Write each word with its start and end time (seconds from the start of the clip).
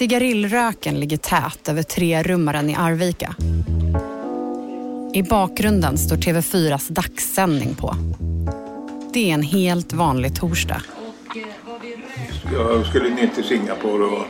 Cigarillröken 0.00 1.00
ligger 1.00 1.16
tät 1.16 1.68
över 1.68 1.82
trerummaren 1.82 2.70
i 2.70 2.74
Arvika. 2.74 3.34
I 5.14 5.22
bakgrunden 5.22 5.98
står 5.98 6.16
TV4s 6.16 6.92
dagssändning 6.92 7.74
på. 7.74 7.94
Det 9.12 9.30
är 9.30 9.34
en 9.34 9.42
helt 9.42 9.92
vanlig 9.92 10.36
torsdag. 10.36 10.82
Jag 12.52 12.86
skulle 12.86 13.08
ner 13.08 13.30
till 13.34 13.44
Singapore 13.44 14.04
och, 14.04 14.26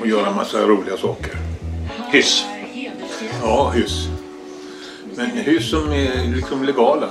och 0.00 0.06
göra 0.06 0.34
massa 0.34 0.58
roliga 0.58 0.96
saker. 0.96 1.32
Hyss. 2.12 2.44
Ja, 3.42 3.70
hyss. 3.70 4.08
Men 5.14 5.30
hyss 5.30 5.70
som 5.70 5.92
är 5.92 6.34
liksom 6.36 6.64
legala 6.64 7.08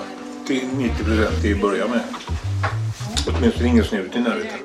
till 0.47 0.67
90 0.77 1.03
procent 1.03 1.41
till 1.41 1.55
att 1.55 1.61
börja 1.61 1.87
med. 1.87 2.03
Åtminstone 3.27 3.69
ingen 3.69 3.83
snut 3.83 4.15
i 4.15 4.19
närheten. 4.19 4.59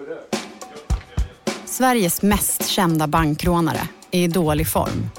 Sveriges 1.80 2.23
mest 2.23 2.69
kända 2.69 3.07
bankrånare 3.07 3.80
är 4.11 4.21
i 4.21 4.29
dålig 4.29 4.69
form. 4.69 5.11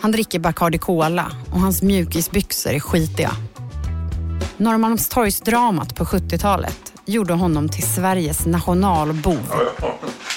Han 0.00 0.12
dricker 0.12 0.38
Bacardi 0.38 0.78
Cola 0.78 1.32
och 1.52 1.60
hans 1.60 1.82
mjukisbyxor 1.82 2.72
är 2.72 2.80
skitiga. 2.80 3.30
Norrmalmstorgsdramat 4.56 5.96
på 5.96 6.04
70-talet 6.04 6.92
gjorde 7.04 7.34
honom 7.34 7.68
till 7.68 7.82
Sveriges 7.82 8.46
nationalbov. 8.46 9.52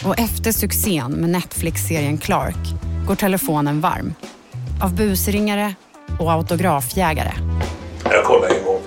Och 0.05 0.20
efter 0.20 0.52
succén 0.52 1.12
med 1.12 1.30
Netflix-serien 1.30 2.17
Clark 2.17 2.67
går 3.08 3.16
telefonen 3.16 3.81
varm. 3.81 4.13
Av 4.84 4.95
busringare 4.95 5.75
och 6.20 6.31
autografjägare. 6.31 7.34
Jag 8.03 8.23
kollade 8.25 8.55
en 8.55 8.66
gång. 8.66 8.81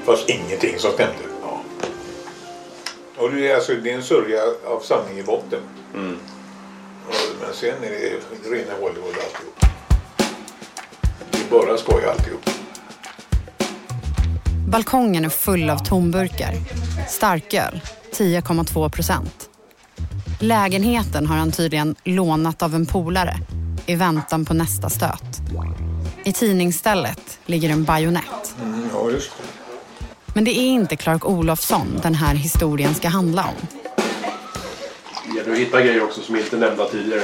Det 0.00 0.06
fanns 0.06 0.24
ingenting 0.26 0.78
som 0.78 0.90
stämde. 0.90 1.31
Och 3.22 3.30
det 3.30 3.50
är, 3.50 3.54
alltså, 3.54 3.72
det 3.74 3.90
är 3.90 3.94
en 3.94 4.02
sörja 4.02 4.40
av 4.66 4.80
sanning 4.80 5.18
i 5.18 5.22
botten. 5.22 5.60
Och, 7.08 7.14
men 7.40 7.54
sen 7.54 7.84
är 7.84 7.90
det 7.90 8.50
rena 8.50 8.72
Hollywood 8.80 9.14
alltihop. 9.24 9.66
Det 11.30 11.38
är 11.38 11.50
bara 11.50 11.78
skoj 11.78 12.04
alltihop. 12.04 12.50
Balkongen 14.68 15.24
är 15.24 15.28
full 15.28 15.70
av 15.70 15.78
tomburkar. 15.78 16.54
Starköl, 17.08 17.80
10,2 18.12 18.88
procent. 18.88 19.50
Lägenheten 20.40 21.26
har 21.26 21.36
han 21.36 21.52
tydligen 21.52 21.96
lånat 22.04 22.62
av 22.62 22.74
en 22.74 22.86
polare 22.86 23.36
i 23.86 23.94
väntan 23.94 24.44
på 24.44 24.54
nästa 24.54 24.90
stöt. 24.90 25.40
I 26.24 26.32
tidningsstället 26.32 27.38
ligger 27.46 27.70
en 27.70 27.84
bajonett. 27.84 28.54
Mm, 28.62 28.88
ja, 28.94 29.10
just 29.10 29.30
det. 29.30 29.61
Men 30.34 30.44
det 30.44 30.50
är 30.50 30.68
inte 30.68 30.96
Clark 30.96 31.24
Olofsson 31.24 32.00
den 32.02 32.14
här 32.14 32.34
historien 32.34 32.94
ska 32.94 33.08
handla 33.08 33.44
om. 33.44 33.66
Det 35.28 35.36
gäller 35.38 35.52
att 35.52 35.58
hitta 35.58 35.80
grejer 35.80 36.02
också 36.02 36.20
som 36.20 36.36
inte 36.36 36.56
nämnda 36.56 36.88
tidigare. 36.88 37.22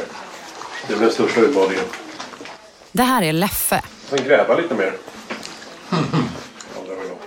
Det 0.87 0.93
är 0.93 0.97
väl 0.97 1.01
den 1.01 1.11
största 1.11 1.41
utmaningen. 1.41 1.85
Det 2.93 3.03
här 3.03 3.23
är 3.23 3.33
Leffe. 3.33 3.83
Sen 4.09 4.19
gräva 4.25 4.57
lite 4.57 4.75
mer. 4.75 4.93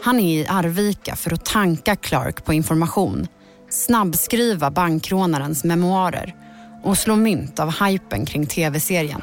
Han 0.02 0.20
är 0.20 0.42
i 0.42 0.48
Arvika 0.48 1.16
för 1.16 1.34
att 1.34 1.46
tanka 1.46 1.96
Clark 1.96 2.46
på 2.46 2.54
information, 2.54 3.28
snabbskriva 3.70 4.72
bankrånarens 4.72 5.64
memoarer 5.64 6.36
och 6.84 6.98
slå 6.98 7.16
mynt 7.16 7.60
av 7.60 7.84
hypen 7.84 8.26
kring 8.26 8.46
tv-serien. 8.46 9.22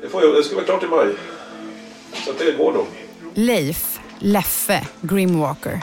Det, 0.00 0.08
jag, 0.12 0.44
ska 0.44 0.54
vara 0.54 0.64
klart 0.64 0.82
i 0.82 0.86
maj. 0.86 1.14
Så 2.24 2.32
det 2.38 2.52
går 2.52 2.72
nog. 2.72 2.86
Leif, 3.34 3.99
Leffe, 4.22 4.86
Grimwalker. 5.00 5.82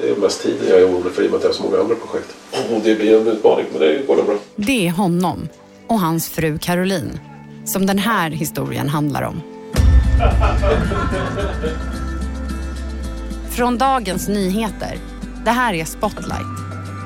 Det 0.00 0.10
är 0.10 0.16
mest 0.16 0.42
tiden 0.42 0.68
jag 0.68 0.80
är 0.80 0.84
orolig 0.86 1.12
för 1.12 1.22
i 1.22 1.26
och 1.26 1.30
med 1.30 1.36
att 1.38 1.42
jag 1.42 1.50
har 1.50 1.54
så 1.54 1.62
många 1.62 1.78
andra 1.78 1.94
projekt. 1.94 2.34
Och 2.52 2.80
det 2.84 2.94
blir 2.94 3.20
en 3.20 3.26
utmaning, 3.26 3.66
men 3.72 3.80
det 3.80 4.06
går 4.06 4.16
nog 4.16 4.26
bra. 4.26 4.34
Det 4.56 4.86
är 4.86 4.90
honom 4.90 5.48
och 5.86 6.00
hans 6.00 6.28
fru 6.28 6.58
Caroline 6.58 7.20
som 7.64 7.86
den 7.86 7.98
här 7.98 8.30
historien 8.30 8.88
handlar 8.88 9.22
om. 9.22 9.42
Från 13.50 13.78
dagens 13.78 14.28
nyheter. 14.28 14.98
Det 15.44 15.50
här 15.50 15.74
är 15.74 15.84
Spotlight. 15.84 16.58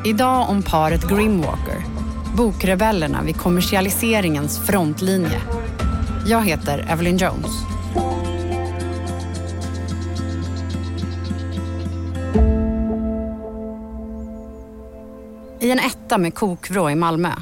Idag 0.06 0.50
om 0.50 0.62
paret 0.62 1.08
Grimwalker. 1.08 1.84
Bokrebellerna 2.36 3.22
vid 3.22 3.36
kommersialiseringens 3.36 4.66
frontlinje. 4.66 5.40
Jag 6.26 6.46
heter 6.46 6.86
Evelyn 6.90 7.16
Jones. 7.16 7.71
I 15.60 15.70
en 15.70 15.78
etta 15.78 16.18
med 16.18 16.34
kokvrå 16.34 16.90
i 16.90 16.94
Malmö. 16.94 17.32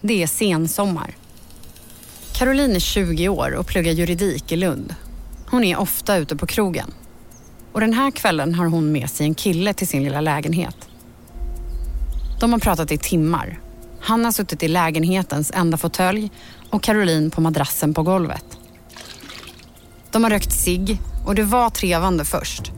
Det 0.00 0.22
är 0.22 0.26
sensommar. 0.26 1.16
Caroline 2.32 2.76
är 2.76 2.80
20 2.80 3.28
år 3.28 3.54
och 3.54 3.66
pluggar 3.66 3.92
juridik 3.92 4.52
i 4.52 4.56
Lund. 4.56 4.94
Hon 5.50 5.64
är 5.64 5.78
ofta 5.78 6.16
ute 6.16 6.36
på 6.36 6.46
krogen. 6.46 6.94
Och 7.72 7.80
den 7.80 7.92
här 7.92 8.10
kvällen 8.10 8.54
har 8.54 8.66
hon 8.66 8.92
med 8.92 9.10
sig 9.10 9.26
en 9.26 9.34
kille 9.34 9.74
till 9.74 9.88
sin 9.88 10.04
lilla 10.04 10.20
lägenhet. 10.20 10.76
De 12.40 12.52
har 12.52 12.58
pratat 12.58 12.92
i 12.92 12.98
timmar. 12.98 13.60
Han 14.00 14.24
har 14.24 14.32
suttit 14.32 14.62
i 14.62 14.68
lägenhetens 14.68 15.50
enda 15.54 15.76
fåtölj 15.76 16.30
och 16.70 16.82
Caroline 16.82 17.30
på 17.30 17.40
madrassen 17.40 17.94
på 17.94 18.02
golvet. 18.02 18.44
De 20.10 20.24
har 20.24 20.30
rökt 20.30 20.52
cigg 20.52 20.98
och 21.26 21.34
det 21.34 21.42
var 21.42 21.70
trevande 21.70 22.24
först. 22.24 22.72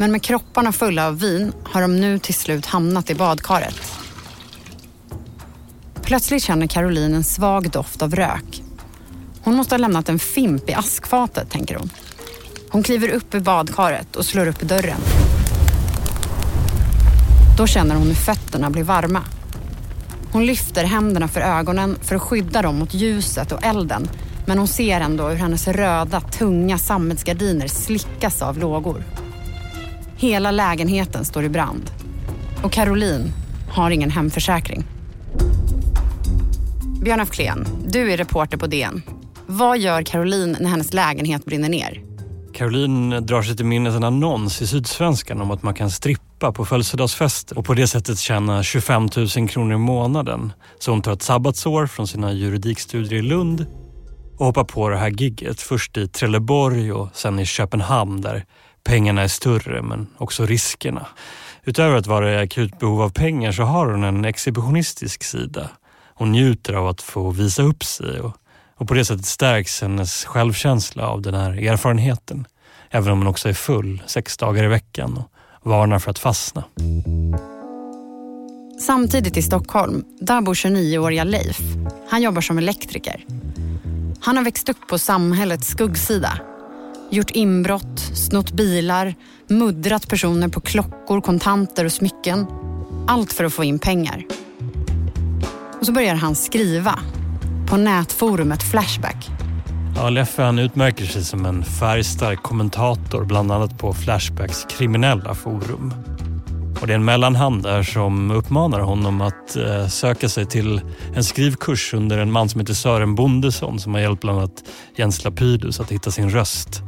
Men 0.00 0.12
med 0.12 0.22
kropparna 0.22 0.72
fulla 0.72 1.06
av 1.06 1.18
vin 1.18 1.52
har 1.64 1.82
de 1.82 2.00
nu 2.00 2.18
till 2.18 2.34
slut 2.34 2.66
hamnat 2.66 3.10
i 3.10 3.14
badkaret. 3.14 3.92
Plötsligt 6.02 6.42
känner 6.42 6.66
Caroline 6.66 7.14
en 7.14 7.24
svag 7.24 7.70
doft 7.70 8.02
av 8.02 8.14
rök. 8.14 8.62
Hon 9.42 9.54
måste 9.54 9.74
ha 9.74 9.78
lämnat 9.78 10.08
en 10.08 10.18
fimp 10.18 10.70
i 10.70 10.74
askfatet, 10.74 11.50
tänker 11.50 11.74
hon. 11.74 11.90
Hon 12.70 12.82
kliver 12.82 13.08
upp 13.08 13.34
i 13.34 13.40
badkaret 13.40 14.16
och 14.16 14.24
slår 14.24 14.46
upp 14.46 14.60
dörren. 14.60 15.00
Då 17.56 17.66
känner 17.66 17.94
hon 17.94 18.06
hur 18.06 18.14
fötterna 18.14 18.70
blir 18.70 18.84
varma. 18.84 19.22
Hon 20.32 20.46
lyfter 20.46 20.84
händerna 20.84 21.28
för 21.28 21.40
ögonen 21.40 21.98
för 22.02 22.16
att 22.16 22.22
skydda 22.22 22.62
dem 22.62 22.78
mot 22.78 22.94
ljuset 22.94 23.52
och 23.52 23.64
elden. 23.64 24.08
Men 24.46 24.58
hon 24.58 24.68
ser 24.68 25.00
ändå 25.00 25.28
hur 25.28 25.36
hennes 25.36 25.68
röda, 25.68 26.20
tunga 26.20 26.78
sammetsgardiner 26.78 27.68
slickas 27.68 28.42
av 28.42 28.58
lågor. 28.58 29.04
Hela 30.20 30.50
lägenheten 30.50 31.24
står 31.24 31.44
i 31.44 31.48
brand. 31.48 31.90
Och 32.62 32.72
Caroline 32.72 33.32
har 33.70 33.90
ingen 33.90 34.10
hemförsäkring. 34.10 34.84
Björn 37.02 37.20
af 37.20 37.30
Kleen, 37.30 37.66
du 37.86 38.12
är 38.12 38.16
reporter 38.16 38.58
på 38.58 38.66
DN. 38.66 39.02
Vad 39.46 39.78
gör 39.78 40.02
Caroline 40.02 40.56
när 40.60 40.70
hennes 40.70 40.94
lägenhet 40.94 41.44
brinner 41.44 41.68
ner? 41.68 42.02
Caroline 42.54 43.10
drar 43.10 43.42
sig 43.42 43.56
till 43.56 43.66
minnes 43.66 43.94
en 43.94 44.04
annons 44.04 44.62
i 44.62 44.66
Sydsvenskan 44.66 45.40
om 45.40 45.50
att 45.50 45.62
man 45.62 45.74
kan 45.74 45.90
strippa 45.90 46.52
på 46.52 46.64
födelsedagsfester 46.64 47.58
och 47.58 47.64
på 47.64 47.74
det 47.74 47.86
sättet 47.86 48.18
tjäna 48.18 48.62
25 48.62 49.08
000 49.36 49.48
kronor 49.48 49.74
i 49.74 49.78
månaden. 49.78 50.52
Så 50.78 50.90
hon 50.90 51.02
tar 51.02 51.12
ett 51.12 51.22
sabbatsår 51.22 51.86
från 51.86 52.06
sina 52.06 52.32
juridikstudier 52.32 53.18
i 53.18 53.22
Lund 53.22 53.66
och 54.38 54.46
hoppar 54.46 54.64
på 54.64 54.88
det 54.88 54.96
här 54.96 55.10
gigget. 55.10 55.60
Först 55.60 55.96
i 55.96 56.08
Trelleborg 56.08 56.92
och 56.92 57.08
sen 57.12 57.38
i 57.38 57.46
Köpenhamn 57.46 58.20
där 58.20 58.44
pengarna 58.88 59.22
är 59.22 59.28
större 59.28 59.82
men 59.82 60.06
också 60.16 60.46
riskerna. 60.46 61.06
Utöver 61.64 61.96
att 61.96 62.06
vara 62.06 62.32
i 62.32 62.38
akut 62.38 62.78
behov 62.78 63.02
av 63.02 63.10
pengar 63.10 63.52
så 63.52 63.62
har 63.62 63.86
hon 63.86 64.04
en 64.04 64.24
exhibitionistisk 64.24 65.22
sida. 65.22 65.70
Hon 66.14 66.32
njuter 66.32 66.74
av 66.74 66.88
att 66.88 67.02
få 67.02 67.30
visa 67.30 67.62
upp 67.62 67.84
sig 67.84 68.20
och, 68.20 68.36
och 68.76 68.88
på 68.88 68.94
det 68.94 69.04
sättet 69.04 69.26
stärks 69.26 69.82
hennes 69.82 70.24
självkänsla 70.24 71.08
av 71.08 71.22
den 71.22 71.34
här 71.34 71.50
erfarenheten. 71.50 72.46
Även 72.90 73.12
om 73.12 73.18
hon 73.18 73.26
också 73.26 73.48
är 73.48 73.52
full 73.52 74.02
sex 74.06 74.36
dagar 74.36 74.64
i 74.64 74.68
veckan 74.68 75.22
och 75.62 75.70
varnar 75.70 75.98
för 75.98 76.10
att 76.10 76.18
fastna. 76.18 76.64
Samtidigt 78.80 79.36
i 79.36 79.42
Stockholm, 79.42 80.04
där 80.20 80.40
bor 80.40 80.54
29-åriga 80.54 81.24
Leif. 81.24 81.60
Han 82.10 82.22
jobbar 82.22 82.40
som 82.40 82.58
elektriker. 82.58 83.24
Han 84.20 84.36
har 84.36 84.44
växt 84.44 84.68
upp 84.68 84.88
på 84.88 84.98
samhällets 84.98 85.68
skuggsida. 85.68 86.40
Gjort 87.10 87.30
inbrott, 87.30 88.00
snott 88.14 88.52
bilar, 88.52 89.14
muddrat 89.46 90.08
personer 90.08 90.48
på 90.48 90.60
klockor, 90.60 91.20
kontanter 91.20 91.84
och 91.84 91.92
smycken. 91.92 92.46
Allt 93.06 93.32
för 93.32 93.44
att 93.44 93.52
få 93.52 93.64
in 93.64 93.78
pengar. 93.78 94.24
Och 95.80 95.86
så 95.86 95.92
börjar 95.92 96.14
han 96.14 96.34
skriva 96.34 96.98
på 97.68 97.76
nätforumet 97.76 98.62
Flashback. 98.62 99.28
Ja, 99.96 100.10
Leffe 100.10 100.42
han 100.42 100.58
utmärker 100.58 101.04
sig 101.04 101.24
som 101.24 101.46
en 101.46 101.64
färgstark 101.64 102.42
kommentator 102.42 103.24
bland 103.24 103.52
annat 103.52 103.78
på 103.78 103.94
Flashbacks 103.94 104.66
kriminella 104.70 105.34
forum. 105.34 105.94
Och 106.80 106.86
det 106.86 106.92
är 106.92 106.94
en 106.94 107.04
mellanhand 107.04 107.62
där 107.62 107.82
som 107.82 108.30
uppmanar 108.30 108.80
honom 108.80 109.20
att 109.20 109.56
eh, 109.56 109.86
söka 109.86 110.28
sig 110.28 110.46
till 110.46 110.80
en 111.14 111.24
skrivkurs 111.24 111.94
under 111.94 112.18
en 112.18 112.32
man 112.32 112.48
som 112.48 112.60
heter 112.60 112.74
Sören 112.74 113.14
Bondesson 113.14 113.80
som 113.80 113.94
har 113.94 114.00
hjälpt 114.00 114.22
bland 114.22 114.38
annat 114.38 114.64
Jens 114.96 115.24
Lapidus 115.24 115.80
att 115.80 115.92
hitta 115.92 116.10
sin 116.10 116.30
röst. 116.30 116.82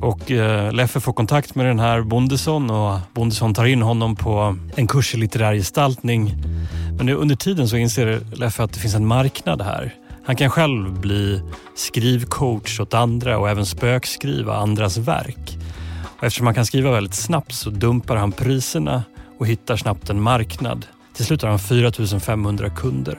Och 0.00 0.30
eh, 0.30 0.72
Leffe 0.72 1.00
får 1.00 1.12
kontakt 1.12 1.54
med 1.54 1.66
den 1.66 1.78
här 1.78 2.02
Bondesson 2.02 2.70
och 2.70 2.98
Bondesson 3.14 3.54
tar 3.54 3.64
in 3.64 3.82
honom 3.82 4.16
på 4.16 4.56
en 4.76 4.86
kurs 4.86 5.14
i 5.14 5.18
litterär 5.18 5.54
gestaltning 5.54 6.34
Men 6.98 7.08
under 7.08 7.36
tiden 7.36 7.68
så 7.68 7.76
inser 7.76 8.20
Leffe 8.36 8.62
att 8.62 8.72
det 8.72 8.80
finns 8.80 8.94
en 8.94 9.06
marknad 9.06 9.62
här. 9.62 9.94
Han 10.24 10.36
kan 10.36 10.50
själv 10.50 11.00
bli 11.00 11.42
skrivcoach 11.76 12.80
åt 12.80 12.94
andra 12.94 13.38
och 13.38 13.50
även 13.50 13.66
spökskriva 13.66 14.56
andras 14.56 14.96
verk. 14.96 15.58
Och 16.20 16.26
eftersom 16.26 16.46
han 16.46 16.54
kan 16.54 16.66
skriva 16.66 16.90
väldigt 16.90 17.14
snabbt 17.14 17.52
så 17.52 17.70
dumpar 17.70 18.16
han 18.16 18.32
priserna 18.32 19.04
och 19.38 19.46
hittar 19.46 19.76
snabbt 19.76 20.10
en 20.10 20.20
marknad. 20.20 20.86
Till 21.14 21.24
slut 21.24 21.42
har 21.42 21.48
han 21.48 21.58
4500 21.58 22.70
kunder. 22.70 23.18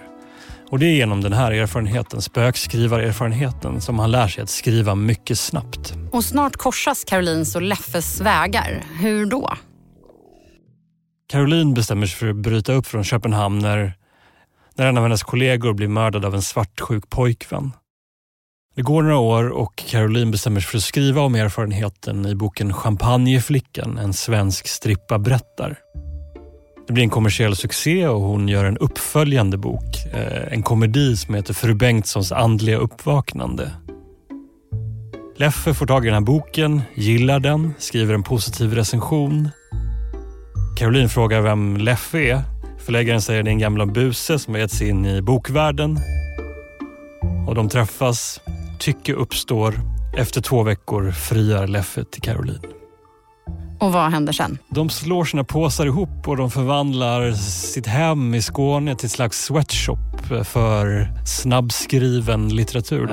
Och 0.70 0.80
det 0.80 0.86
är 0.86 0.94
genom 0.94 1.22
den 1.22 1.34
här 1.34 1.52
erfarenheten, 1.52 2.22
spökskrivarerfarenheten, 2.22 3.82
som 3.82 4.00
han 4.00 4.12
lär 4.12 4.28
sig 4.28 4.44
att 4.44 4.50
skriva 4.50 4.96
mycket 4.96 5.40
snabbt. 5.40 5.94
Och 6.12 6.24
snart 6.24 6.58
korsas 6.58 7.04
Carolins 7.04 7.56
och 7.56 7.62
Leffes 7.62 8.22
vägar. 8.22 8.84
Hur 9.00 9.26
då? 9.26 9.54
Caroline 11.30 11.74
bestämmer 11.74 12.08
sig 12.08 12.18
för 12.18 12.30
att 12.30 12.36
bryta 12.36 12.74
upp 12.74 12.88
från 12.88 13.04
Köpenhamn 13.04 13.60
när, 13.60 13.94
när 14.76 14.86
en 14.86 14.98
av 14.98 15.04
hennes 15.04 15.24
kollegor 15.24 15.74
blir 15.74 15.88
mördad 15.88 16.26
av 16.26 16.36
en 16.36 16.42
svartsjuk 16.42 17.10
pojkvän. 17.10 17.72
Det 18.82 18.86
går 18.86 19.04
några 19.04 19.18
år 19.18 19.50
och 19.50 19.76
Caroline 19.76 20.32
bestämmer 20.32 20.60
sig 20.60 20.70
för 20.70 20.78
att 20.78 20.84
skriva 20.84 21.22
om 21.22 21.36
erfarenheten 21.36 22.26
i 22.26 22.36
boken 22.36 22.74
Champagneflickan, 22.74 23.98
en 23.98 24.14
svensk 24.14 24.68
strippa 24.68 25.20
berättar. 25.20 25.78
Det 26.88 26.94
blir 26.94 27.04
en 27.04 27.10
kommersiell 27.10 27.56
succé 27.56 28.08
och 28.08 28.22
hon 28.22 28.48
gör 28.48 28.66
en 28.66 28.78
uppföljande 28.78 29.58
bok. 29.58 30.06
Eh, 30.14 30.54
en 30.54 30.64
komedi 30.64 31.18
som 31.18 31.36
heter 31.36 31.54
Fru 31.54 31.74
Bengtssons 31.74 32.32
andliga 32.32 32.78
uppvaknande. 32.78 33.72
Leffe 35.38 35.74
får 35.74 35.86
tag 35.86 36.06
i 36.06 36.08
den 36.08 36.14
här 36.14 36.22
boken, 36.22 36.82
gillar 36.96 37.40
den, 37.40 37.74
skriver 37.78 38.14
en 38.14 38.24
positiv 38.24 38.74
recension. 38.74 39.50
Caroline 40.78 41.10
frågar 41.10 41.42
vem 41.42 41.78
Leffe 41.78 42.20
är. 42.20 42.42
Förläggaren 42.86 43.22
säger 43.22 43.40
att 43.40 43.46
det 43.46 43.50
är 43.50 43.54
en 43.54 43.60
gamla 43.60 43.86
buse 43.86 44.40
som 44.40 44.54
har 44.54 44.62
gett 44.62 44.72
sig 44.72 44.90
in 44.90 45.06
i 45.06 45.22
bokvärlden. 45.22 46.00
Och 47.48 47.56
de 47.56 47.70
träffas, 47.70 48.42
tycke 48.82 49.14
uppstår. 49.14 49.74
Efter 50.18 50.42
två 50.42 50.64
veckor 50.64 51.12
friar 51.12 51.68
Leffe 51.68 52.04
till 52.04 52.22
Caroline. 52.22 52.62
Och 53.80 53.94
vad 53.94 54.12
händer 54.12 54.34
sen? 54.34 54.58
De 54.70 54.90
slår 54.90 55.26
sina 55.26 55.44
påsar 55.44 55.86
ihop 55.86 56.28
och 56.28 56.38
de 56.38 56.52
förvandlar 56.52 57.32
sitt 57.34 57.88
hem 57.88 58.36
i 58.36 58.42
Skåne 58.42 58.96
till 58.96 59.06
ett 59.06 59.12
slags 59.12 59.46
sweatshop 59.46 59.98
för 60.44 61.14
snabbskriven 61.26 62.50
litteratur. 62.50 63.08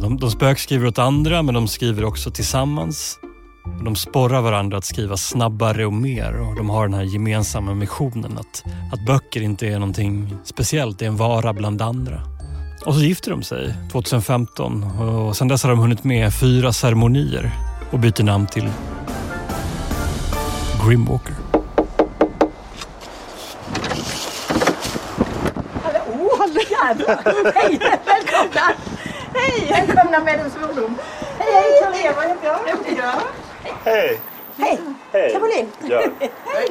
De, 0.00 0.16
de 0.16 0.30
spökskriver 0.30 0.86
åt 0.86 0.98
andra 0.98 1.42
men 1.42 1.54
de 1.54 1.68
skriver 1.68 2.04
också 2.04 2.30
tillsammans. 2.30 3.18
De 3.84 3.96
sporrar 3.96 4.40
varandra 4.40 4.78
att 4.78 4.84
skriva 4.84 5.16
snabbare 5.16 5.86
och 5.86 5.92
mer 5.92 6.40
och 6.40 6.56
de 6.56 6.70
har 6.70 6.88
den 6.88 6.94
här 6.94 7.04
gemensamma 7.04 7.74
missionen 7.74 8.38
att, 8.38 8.64
att 8.92 9.06
böcker 9.06 9.42
inte 9.42 9.66
är 9.66 9.78
någonting 9.78 10.36
speciellt, 10.44 10.98
det 10.98 11.04
är 11.04 11.08
en 11.08 11.16
vara 11.16 11.52
bland 11.52 11.82
andra. 11.82 12.33
Och 12.84 12.94
så 12.94 13.00
gifter 13.00 13.30
de 13.30 13.42
sig 13.42 13.74
2015 13.92 14.84
och 15.00 15.36
sedan 15.36 15.48
dess 15.48 15.62
har 15.62 15.70
de 15.70 15.78
hunnit 15.78 16.04
med 16.04 16.34
fyra 16.34 16.72
ceremonier 16.72 17.50
och 17.90 17.98
byter 17.98 18.22
namn 18.22 18.46
till 18.46 18.70
Grimwalker. 20.86 21.34
Oh, 26.08 26.46
jävlar! 26.70 27.52
Hej, 27.54 27.78
välkomna! 28.06 28.72
Hej! 29.34 29.68
Välkomna 29.70 30.20
med 30.20 30.40
en 30.40 30.50
svordom. 30.50 30.98
Hej, 31.38 31.52
hej, 31.52 31.80
Caroline, 31.82 32.12
vad 32.16 32.24
heter 32.24 32.96
jag? 32.96 33.20
Hej! 33.84 34.20
Hej, 34.56 34.80
Hej! 35.12 35.32
Caroline. 35.32 35.68
Ja. 35.88 36.02
Hej. 36.44 36.68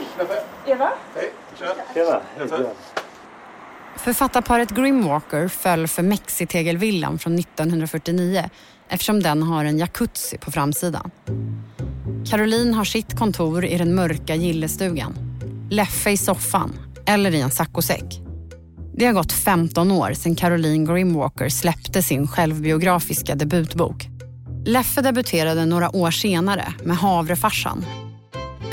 Eva? 0.65 0.89
Hej, 1.15 1.31
tja. 1.59 1.65
Tjena! 1.93 2.21
Författarparet 4.03 4.71
Grimwalker 4.71 5.47
föll 5.47 5.87
för 5.87 6.03
Mexitegelvillan 6.03 7.19
från 7.19 7.39
1949 7.39 8.49
eftersom 8.89 9.23
den 9.23 9.43
har 9.43 9.65
en 9.65 9.77
jacuzzi 9.77 10.37
på 10.37 10.51
framsidan. 10.51 11.11
Caroline 12.29 12.73
har 12.73 12.83
sitt 12.83 13.17
kontor 13.19 13.65
i 13.65 13.77
den 13.77 13.95
mörka 13.95 14.35
gillestugan. 14.35 15.13
Leffe 15.69 16.11
i 16.11 16.17
soffan 16.17 16.73
eller 17.05 17.31
i 17.31 17.41
en 17.41 17.51
saccosäck. 17.51 18.21
Det 18.97 19.05
har 19.05 19.13
gått 19.13 19.31
15 19.31 19.91
år 19.91 20.13
sedan 20.13 20.35
Caroline 20.35 20.85
Grimwalker 20.85 21.49
släppte 21.49 22.03
sin 22.03 22.27
självbiografiska 22.27 23.35
debutbok. 23.35 24.07
Leffe 24.65 25.01
debuterade 25.01 25.65
några 25.65 25.95
år 25.95 26.11
senare 26.11 26.73
med 26.83 26.97
Havrefarsan. 26.97 27.85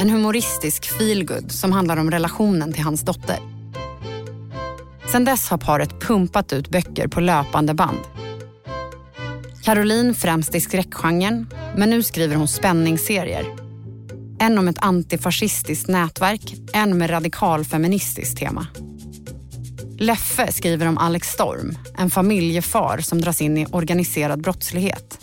En 0.01 0.11
humoristisk 0.11 0.99
feelgood 0.99 1.53
som 1.53 1.73
handlar 1.73 1.97
om 1.97 2.11
relationen 2.11 2.73
till 2.73 2.85
hans 2.85 3.03
dotter. 3.03 3.50
Sedan 5.11 5.25
dess 5.25 5.49
har 5.49 5.59
paret 5.59 6.01
pumpat 6.01 6.53
ut 6.53 6.69
böcker 6.69 7.09
på 7.09 7.21
löpande 7.21 7.75
band. 7.75 7.99
Caroline 9.63 10.15
främst 10.15 10.55
i 10.55 10.61
skräckgenren, 10.61 11.47
men 11.77 11.91
nu 11.91 12.03
skriver 12.03 12.37
hon 12.37 12.49
spänningsserier. 12.49 13.45
En 14.41 14.59
om 14.59 14.69
ett 14.69 14.79
antifascistiskt 14.79 15.89
nätverk, 15.89 16.55
en 16.73 16.99
med 16.99 17.11
radikalfeministiskt 17.11 18.39
tema. 18.39 18.67
Leffe 19.99 20.53
skriver 20.53 20.87
om 20.87 20.99
Alex 20.99 21.29
Storm, 21.29 21.79
en 21.99 22.11
familjefar 22.11 22.99
som 22.99 23.21
dras 23.21 23.41
in 23.41 23.59
i 23.59 23.67
organiserad 23.67 24.43
brottslighet. 24.43 25.19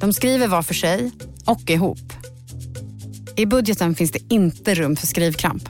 De 0.00 0.12
skriver 0.12 0.48
var 0.48 0.62
för 0.62 0.74
sig 0.74 1.10
och 1.44 1.70
ihop. 1.70 2.12
I 3.36 3.46
budgeten 3.46 3.94
finns 3.94 4.10
det 4.12 4.34
inte 4.34 4.74
rum 4.74 4.96
för 4.96 5.06
skrivkramp. 5.06 5.68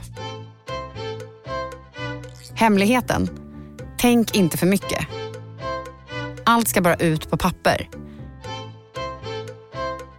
Hemligheten? 2.57 3.27
Tänk 3.97 4.37
inte 4.37 4.57
för 4.57 4.67
mycket. 4.67 5.07
Allt 6.43 6.67
ska 6.67 6.81
bara 6.81 6.95
ut 6.95 7.29
på 7.29 7.37
papper. 7.37 7.89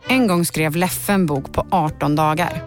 En 0.09 0.27
gång 0.27 0.45
skrev 0.45 0.77
Leffe 0.77 1.13
en 1.13 1.27
bok 1.27 1.53
på 1.53 1.67
18 1.71 2.17
dagar. 2.17 2.63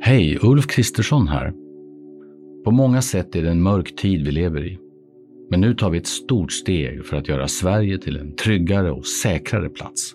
Hej, 0.00 0.38
Ulf 0.42 0.66
Kristersson 0.66 1.28
här. 1.28 1.52
På 2.64 2.70
många 2.70 3.02
sätt 3.02 3.36
är 3.36 3.42
det 3.42 3.50
en 3.50 3.62
mörk 3.62 3.96
tid 3.96 4.24
vi 4.24 4.32
lever 4.32 4.66
i. 4.66 4.78
Men 5.50 5.60
nu 5.60 5.74
tar 5.74 5.90
vi 5.90 5.98
ett 5.98 6.06
stort 6.06 6.52
steg 6.52 7.06
för 7.06 7.16
att 7.16 7.28
göra 7.28 7.48
Sverige 7.48 7.98
till 7.98 8.16
en 8.16 8.36
tryggare 8.36 8.90
och 8.92 9.06
säkrare 9.06 9.68
plats. 9.68 10.14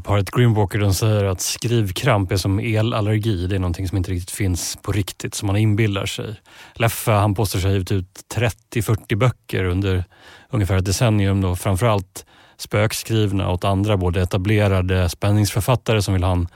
Paret 0.00 0.30
Greenwalker 0.30 0.78
de 0.78 0.94
säger 0.94 1.24
att 1.24 1.40
skrivkramp 1.40 2.32
är 2.32 2.36
som 2.36 2.58
elallergi. 2.60 3.46
Det 3.46 3.54
är 3.54 3.58
någonting 3.58 3.88
som 3.88 3.98
inte 3.98 4.10
riktigt 4.10 4.30
finns 4.30 4.78
på 4.82 4.92
riktigt, 4.92 5.34
som 5.34 5.46
man 5.46 5.56
inbillar 5.56 6.06
sig. 6.06 6.40
Leffe 6.74 7.10
han 7.10 7.34
påstår 7.34 7.58
sig 7.58 7.70
ha 7.70 7.78
gett 7.78 7.92
ut 7.92 8.20
30-40 8.34 9.16
böcker 9.16 9.64
under 9.64 10.04
ungefär 10.50 10.76
ett 10.76 10.84
decennium. 10.84 11.40
Då, 11.40 11.56
framförallt 11.56 12.26
spökskrivna 12.56 13.50
åt 13.50 13.64
andra, 13.64 13.96
både 13.96 14.22
etablerade 14.22 15.08
spänningsförfattare 15.08 16.02
som 16.02 16.14
vill 16.14 16.24
ha 16.24 16.32
en 16.32 16.48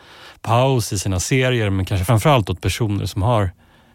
paus 0.43 0.93
i 0.93 0.99
sina 0.99 1.21
serier, 1.21 1.71
men 1.71 1.85
kanske 1.85 2.05
framförallt 2.05 2.51
åt 2.51 2.61
personer 2.61 3.07
som 3.07 3.23
har 3.23 3.51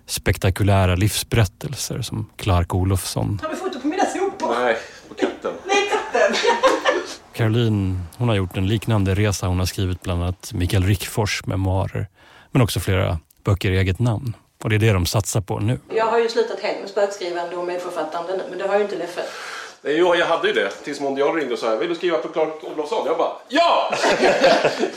spektakulära 0.06 0.96
livsberättelser 0.96 2.02
som 2.02 2.30
Clark 2.36 2.74
Olofsson. 2.74 3.40
Har 3.44 3.50
du 3.50 3.56
foto 3.56 3.80
på 3.80 3.88
mina 3.88 4.06
sopor? 4.06 4.56
Nej, 4.60 4.78
på 5.10 5.14
katten. 5.14 5.52
Nej, 5.66 5.90
katten! 5.90 6.36
Caroline 7.34 8.00
hon 8.18 8.28
har 8.30 8.36
gjort 8.36 8.58
en 8.58 8.68
liknande 8.68 9.16
resa. 9.16 9.48
Hon 9.48 9.60
har 9.60 9.66
skrivit 9.66 10.02
bland 10.02 10.24
annat 10.24 10.52
Mikael 10.54 10.84
Rickfors 10.84 11.46
memoarer, 11.46 12.08
men 12.52 12.62
också 12.62 12.80
flera 12.80 13.20
böcker 13.44 13.72
i 13.72 13.78
eget 13.78 14.00
namn. 14.00 14.34
Och 14.64 14.70
det 14.70 14.76
är 14.76 14.80
det 14.80 14.94
de 14.94 15.06
satsar 15.06 15.42
på 15.42 15.60
nu. 15.60 15.80
Jag 15.96 16.06
har 16.06 16.20
ju 16.20 16.30
slutat 16.30 16.60
helt 16.60 16.80
med 16.80 16.90
spökskrivande 16.90 17.56
och 17.56 17.66
medförfattande 17.68 18.38
nu, 18.38 18.44
men 18.50 18.58
det 18.58 18.68
har 18.68 18.78
ju 18.78 18.84
inte 18.84 18.96
Leffe. 18.96 19.22
Nej, 19.82 19.98
jo, 19.98 20.16
jag 20.16 20.26
hade 20.26 20.48
ju 20.48 20.54
det 20.54 20.70
tills 20.70 21.00
Mondial 21.00 21.36
ringde 21.36 21.54
och 21.54 21.60
sa 21.60 21.76
vill 21.76 21.90
du 21.90 21.96
skriva 21.96 22.22
för 22.22 22.30
Clark 22.30 22.64
Olofsson? 22.64 23.06
Jag 23.06 23.18
bara 23.18 23.32
ja! 23.50 23.94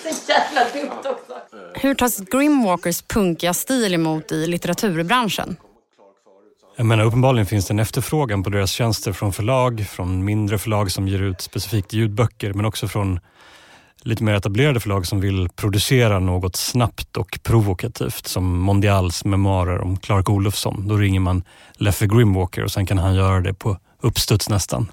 Så 0.02 0.33
jävla 0.33 0.64
dumt 0.73 0.99
också. 0.99 1.35
Hur 1.75 1.95
tas 1.95 2.21
Grimwalkers 2.21 3.02
punkiga 3.02 3.55
stil 3.55 3.95
emot 3.95 4.33
i 4.33 4.47
litteraturbranschen? 4.47 5.57
Jag 6.78 6.87
menar, 6.87 7.04
uppenbarligen 7.04 7.47
finns 7.47 7.66
det 7.66 7.73
en 7.73 7.78
efterfrågan 7.78 8.42
på 8.42 8.50
deras 8.50 8.71
tjänster 8.71 9.12
från 9.12 9.33
förlag, 9.33 9.87
från 9.90 10.25
mindre 10.25 10.59
förlag 10.59 10.90
som 10.90 11.09
ger 11.09 11.23
ut 11.23 11.40
specifikt 11.40 11.92
ljudböcker, 11.92 12.52
men 12.52 12.64
också 12.64 12.88
från 12.88 13.21
lite 14.02 14.25
mer 14.25 14.35
etablerade 14.35 14.80
förlag 14.80 15.06
som 15.06 15.21
vill 15.21 15.49
producera 15.56 16.18
något 16.18 16.56
snabbt 16.56 17.16
och 17.16 17.38
provokativt 17.42 18.26
som 18.26 18.59
Mondials 18.59 19.25
memoarer 19.25 19.80
om 19.80 19.97
Clark 19.97 20.30
Olofsson. 20.30 20.88
Då 20.88 20.97
ringer 20.97 21.21
man 21.21 21.42
Leffe 21.76 22.06
Grimwalker 22.06 22.64
och 22.64 22.73
sen 22.73 22.87
kan 22.87 22.99
han 22.99 23.14
göra 23.14 23.40
det 23.40 23.54
på 23.54 23.78
uppstuds 24.00 24.49
nästan. 24.49 24.87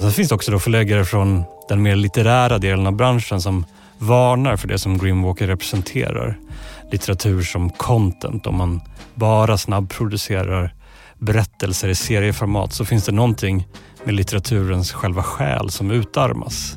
Sen 0.00 0.12
finns 0.12 0.28
det 0.28 0.34
också 0.34 0.50
då 0.50 0.58
förläggare 0.58 1.04
från 1.04 1.44
den 1.68 1.82
mer 1.82 1.96
litterära 1.96 2.58
delen 2.58 2.86
av 2.86 2.92
branschen 2.92 3.40
som 3.40 3.64
varnar 4.02 4.56
för 4.56 4.68
det 4.68 4.78
som 4.78 4.98
Grimwalker 4.98 5.46
representerar. 5.46 6.38
Litteratur 6.92 7.42
som 7.42 7.70
content. 7.70 8.46
Om 8.46 8.56
man 8.56 8.80
bara 9.14 9.58
snabbproducerar 9.58 10.74
berättelser 11.18 11.88
i 11.88 11.94
serieformat 11.94 12.72
så 12.72 12.84
finns 12.84 13.04
det 13.04 13.12
någonting 13.12 13.66
med 14.04 14.14
litteraturens 14.14 14.92
själva 14.92 15.22
själ 15.22 15.70
som 15.70 15.90
utarmas. 15.90 16.76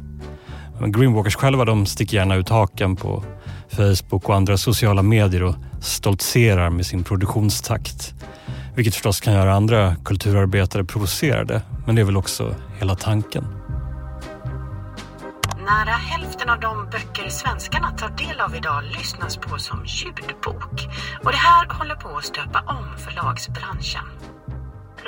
Men 0.80 0.92
Greenwalkers 0.92 1.36
själva 1.36 1.66
de 1.66 1.86
sticker 1.86 2.18
gärna 2.18 2.36
ut 2.36 2.50
haken 2.50 2.96
på 2.96 3.24
Facebook 3.70 4.30
och 4.30 4.36
andra 4.36 4.58
sociala 4.58 5.02
medier 5.02 5.44
och 5.44 5.56
stoltserar 5.82 6.70
med 6.70 6.86
sin 6.86 7.04
produktionstakt. 7.04 8.14
Vilket 8.76 8.94
förstås 8.94 9.22
kan 9.22 9.34
göra 9.34 9.54
andra 9.54 9.96
kulturarbetare 9.96 10.84
provocerade, 10.84 11.62
men 11.86 11.96
det 11.96 12.02
är 12.02 12.06
väl 12.06 12.18
också 12.18 12.56
hela 12.80 12.96
tanken. 12.96 13.65
Nära 15.66 15.98
hälften 16.12 16.50
av 16.50 16.60
de 16.60 16.90
böcker 16.90 17.30
svenskarna 17.30 17.90
tar 17.92 18.10
del 18.10 18.40
av 18.40 18.56
idag 18.56 18.84
lyssnas 18.84 19.38
på 19.38 19.58
som 19.58 19.80
ljudbok. 19.86 20.76
Och 21.24 21.32
det 21.36 21.44
här 21.50 21.64
håller 21.78 21.96
på 21.96 22.10
att 22.18 22.26
stöpa 22.26 22.60
om 22.76 22.88
förlagsbranschen. 23.06 24.06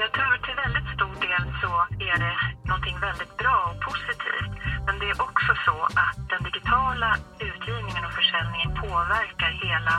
Jag 0.02 0.12
tror 0.18 0.34
till 0.46 0.58
väldigt 0.64 0.90
stor 0.96 1.16
del 1.28 1.46
så 1.62 1.72
är 2.10 2.18
det 2.24 2.36
någonting 2.70 2.98
väldigt 3.08 3.38
bra 3.42 3.58
och 3.72 3.78
positivt. 3.90 4.54
Men 4.86 5.00
det 5.00 5.08
är 5.14 5.22
också 5.28 5.52
så 5.68 5.78
att 6.06 6.20
den 6.32 6.42
digitala 6.50 7.10
utgivningen 7.50 8.04
och 8.08 8.16
försäljningen 8.20 8.72
påverkar 8.84 9.52
hela 9.68 9.96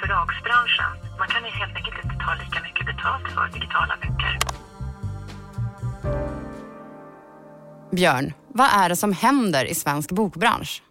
förlagsbranschen. 0.00 0.90
Man 1.20 1.28
kan 1.32 1.44
helt 1.44 1.76
enkelt 1.78 1.98
inte 2.04 2.16
ta 2.24 2.30
lika 2.42 2.58
mycket 2.66 2.86
betalt 2.92 3.26
för 3.34 3.44
digitala 3.58 3.94
böcker. 4.02 4.34
Björn, 7.92 8.32
vad 8.54 8.68
är 8.72 8.88
det 8.88 8.96
som 8.96 9.12
händer 9.12 9.64
i 9.64 9.74
svensk 9.74 10.12
bokbransch? 10.12 10.82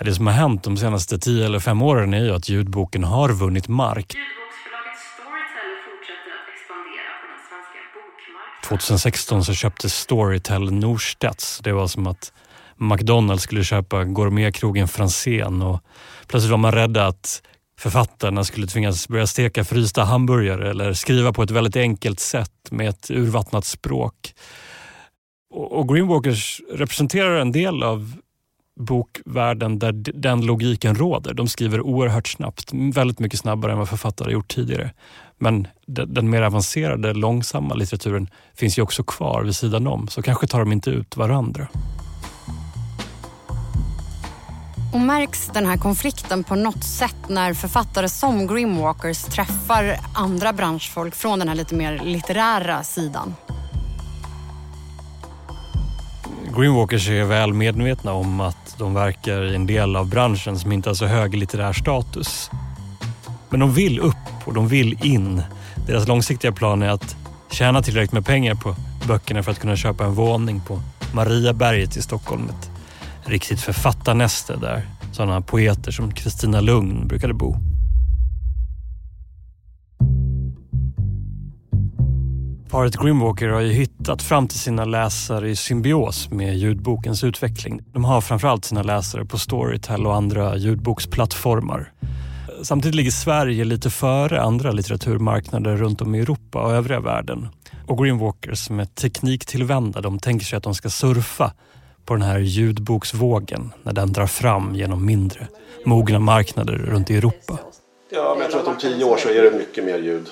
Det 0.00 0.14
som 0.14 0.26
har 0.26 0.34
hänt 0.34 0.62
de 0.62 0.76
senaste 0.76 1.18
tio 1.18 1.46
eller 1.46 1.58
fem 1.58 1.82
åren 1.82 2.14
är 2.14 2.24
ju 2.24 2.34
att 2.34 2.48
ljudboken 2.48 3.04
har 3.04 3.32
vunnit 3.32 3.68
mark. 3.68 4.16
2016 8.68 9.44
så 9.44 9.54
köpte 9.54 9.90
Storytel 9.90 10.72
Norstedts. 10.72 11.60
Det 11.64 11.72
var 11.72 11.86
som 11.86 12.06
att 12.06 12.32
McDonalds 12.76 13.42
skulle 13.42 13.64
köpa 13.64 14.04
gourmetkrogen 14.04 14.88
Franzén 14.88 15.62
och 15.62 15.80
plötsligt 16.26 16.50
var 16.50 16.58
man 16.58 16.72
rädda 16.72 17.06
att 17.06 17.42
författarna 17.78 18.44
skulle 18.44 18.66
tvingas 18.66 19.08
börja 19.08 19.26
steka 19.26 19.64
frysta 19.64 20.04
hamburgare 20.04 20.70
eller 20.70 20.92
skriva 20.92 21.32
på 21.32 21.42
ett 21.42 21.50
väldigt 21.50 21.76
enkelt 21.76 22.20
sätt 22.20 22.52
med 22.70 22.88
ett 22.88 23.10
urvattnat 23.10 23.64
språk. 23.64 24.34
Och 25.50 25.88
Greenwalkers 25.88 26.60
representerar 26.72 27.40
en 27.40 27.52
del 27.52 27.82
av 27.82 28.12
bokvärlden 28.80 29.78
där 29.78 29.92
den 29.92 30.46
logiken 30.46 30.94
råder. 30.94 31.34
De 31.34 31.48
skriver 31.48 31.80
oerhört 31.80 32.28
snabbt, 32.28 32.70
väldigt 32.72 33.18
mycket 33.18 33.40
snabbare 33.40 33.72
än 33.72 33.78
vad 33.78 33.88
författare 33.88 34.32
gjort 34.32 34.54
tidigare. 34.54 34.90
Men 35.38 35.66
den 35.86 36.30
mer 36.30 36.42
avancerade, 36.42 37.14
långsamma 37.14 37.74
litteraturen 37.74 38.28
finns 38.54 38.78
ju 38.78 38.82
också 38.82 39.02
kvar 39.02 39.42
vid 39.42 39.56
sidan 39.56 39.86
om, 39.86 40.08
så 40.08 40.22
kanske 40.22 40.46
tar 40.46 40.60
de 40.60 40.72
inte 40.72 40.90
ut 40.90 41.16
varandra. 41.16 41.68
Och 44.92 45.00
märks 45.00 45.50
den 45.54 45.66
här 45.66 45.76
konflikten 45.76 46.44
på 46.44 46.54
något 46.54 46.84
sätt 46.84 47.28
när 47.28 47.54
författare 47.54 48.08
som 48.08 48.46
Grimwalkers 48.46 49.22
träffar 49.22 49.96
andra 50.14 50.52
branschfolk 50.52 51.14
från 51.14 51.38
den 51.38 51.48
här 51.48 51.54
lite 51.54 51.74
mer 51.74 52.00
litterära 52.04 52.82
sidan? 52.82 53.34
Greenwalkers 56.56 57.08
är 57.08 57.24
väl 57.24 57.52
medvetna 57.52 58.12
om 58.12 58.40
att 58.40 58.74
de 58.78 58.94
verkar 58.94 59.42
i 59.42 59.54
en 59.54 59.66
del 59.66 59.96
av 59.96 60.08
branschen 60.08 60.58
som 60.58 60.72
inte 60.72 60.88
har 60.88 60.94
så 60.94 61.06
hög 61.06 61.34
litterär 61.34 61.72
status. 61.72 62.50
Men 63.50 63.60
de 63.60 63.74
vill 63.74 64.00
upp 64.00 64.16
och 64.44 64.54
de 64.54 64.68
vill 64.68 65.06
in. 65.06 65.42
Deras 65.86 66.08
långsiktiga 66.08 66.52
plan 66.52 66.82
är 66.82 66.88
att 66.88 67.16
tjäna 67.50 67.82
tillräckligt 67.82 68.12
med 68.12 68.26
pengar 68.26 68.54
på 68.54 68.76
böckerna 69.08 69.42
för 69.42 69.52
att 69.52 69.58
kunna 69.58 69.76
köpa 69.76 70.04
en 70.04 70.14
våning 70.14 70.60
på 70.60 70.80
Mariaberget 71.14 71.96
i 71.96 72.02
Stockholm. 72.02 72.48
Ett 72.48 72.70
riktigt 73.24 73.60
författarnäste 73.60 74.56
där 74.56 74.82
sådana 75.12 75.40
poeter 75.40 75.92
som 75.92 76.12
Kristina 76.14 76.60
Lugn 76.60 77.08
brukade 77.08 77.34
bo. 77.34 77.69
Paret 82.70 82.96
Grimwalker 82.96 83.48
har 83.48 83.60
ju 83.60 83.72
hittat 83.72 84.22
fram 84.22 84.48
till 84.48 84.58
sina 84.58 84.84
läsare 84.84 85.50
i 85.50 85.56
symbios 85.56 86.30
med 86.30 86.56
ljudbokens 86.56 87.24
utveckling. 87.24 87.80
De 87.92 88.04
har 88.04 88.20
framförallt 88.20 88.64
sina 88.64 88.82
läsare 88.82 89.24
på 89.24 89.38
Storytel 89.38 90.06
och 90.06 90.14
andra 90.14 90.56
ljudboksplattformar. 90.56 91.92
Samtidigt 92.62 92.94
ligger 92.94 93.10
Sverige 93.10 93.64
lite 93.64 93.90
före 93.90 94.42
andra 94.42 94.72
litteraturmarknader 94.72 95.76
runt 95.76 96.02
om 96.02 96.14
i 96.14 96.20
Europa 96.20 96.62
och 96.62 96.72
övriga 96.72 97.00
världen. 97.00 97.48
Och 97.86 97.98
Greenwalkers 97.98 98.58
som 98.58 98.80
är 98.80 98.84
tekniktillvända, 98.84 100.00
de 100.00 100.18
tänker 100.18 100.46
sig 100.46 100.56
att 100.56 100.62
de 100.62 100.74
ska 100.74 100.90
surfa 100.90 101.52
på 102.04 102.14
den 102.14 102.22
här 102.22 102.38
ljudboksvågen 102.38 103.72
när 103.82 103.92
den 103.92 104.12
drar 104.12 104.26
fram 104.26 104.74
genom 104.74 105.06
mindre 105.06 105.48
mogna 105.84 106.18
marknader 106.18 106.74
runt 106.74 107.10
i 107.10 107.16
Europa. 107.16 107.58
Ja, 108.12 108.34
men 108.34 108.42
jag 108.42 108.50
tror 108.50 108.60
att 108.60 108.68
om 108.68 108.78
tio 108.78 109.04
år 109.04 109.16
så 109.16 109.28
är 109.28 109.42
det 109.42 109.58
mycket 109.58 109.84
mer 109.84 109.98
ljud. 109.98 110.28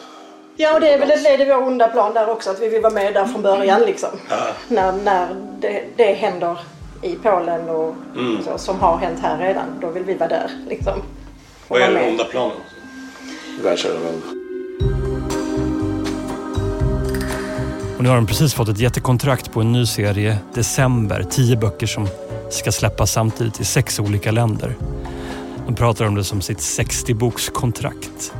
Ja, 0.60 0.74
och 0.74 0.80
det 0.80 0.92
är 0.92 0.98
väl 0.98 1.10
ett 1.10 1.22
led 1.22 1.40
i 1.40 1.44
vår 1.44 1.62
onda 1.62 1.88
plan 1.88 2.14
där 2.14 2.30
också, 2.30 2.50
att 2.50 2.60
vi 2.60 2.68
vill 2.68 2.82
vara 2.82 2.92
med 2.92 3.14
där 3.14 3.24
från 3.24 3.42
början 3.42 3.80
liksom. 3.80 4.08
Ja. 4.28 4.36
När, 4.68 4.92
när 4.92 5.28
det, 5.60 5.84
det 5.96 6.12
händer 6.12 6.58
i 7.02 7.14
Polen 7.14 7.68
och 7.68 7.94
mm. 8.16 8.42
så, 8.44 8.58
som 8.58 8.80
har 8.80 8.96
hänt 8.96 9.18
här 9.22 9.38
redan, 9.38 9.64
då 9.80 9.90
vill 9.90 10.04
vi 10.04 10.14
vara 10.14 10.28
där 10.28 10.50
liksom. 10.68 11.02
Vad 11.68 11.82
är 11.82 11.92
den 11.92 12.08
onda 12.08 12.24
planen? 12.24 12.56
Världsherravälde. 13.62 14.26
Och 17.96 18.02
nu 18.02 18.08
har 18.08 18.16
de 18.16 18.26
precis 18.26 18.54
fått 18.54 18.68
ett 18.68 18.78
jättekontrakt 18.78 19.52
på 19.52 19.60
en 19.60 19.72
ny 19.72 19.86
serie, 19.86 20.38
December. 20.54 21.26
Tio 21.30 21.56
böcker 21.56 21.86
som 21.86 22.08
ska 22.50 22.72
släppas 22.72 23.12
samtidigt 23.12 23.60
i 23.60 23.64
sex 23.64 23.98
olika 23.98 24.30
länder. 24.30 24.74
De 25.66 25.74
pratar 25.74 26.04
om 26.04 26.14
det 26.14 26.24
som 26.24 26.40
sitt 26.40 26.58
60-bokskontrakt. 26.58 28.32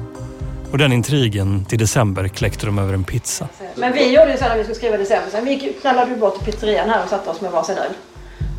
Och 0.72 0.78
den 0.78 0.92
intrigen 0.92 1.64
till 1.64 1.78
december 1.78 2.28
kläckte 2.28 2.66
de 2.66 2.78
över 2.78 2.94
en 2.94 3.04
pizza. 3.04 3.48
Men 3.74 3.92
vi 3.92 4.14
gjorde 4.14 4.32
ju 4.32 4.38
så 4.38 4.44
när 4.44 4.56
vi 4.56 4.62
skulle 4.62 4.74
skriva 4.74 4.96
december. 4.96 5.30
Sen 5.30 5.44
vi 5.44 5.76
knallade 5.80 6.16
bort 6.16 6.34
till 6.34 6.52
pizzerian 6.52 6.90
här 6.90 7.04
och 7.04 7.10
satte 7.10 7.30
oss 7.30 7.40
med 7.40 7.50
varsin 7.50 7.78
öl. 7.78 7.92